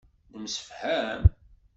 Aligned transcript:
Nemsefham. 0.39 1.21